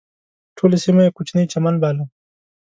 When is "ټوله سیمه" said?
0.57-1.01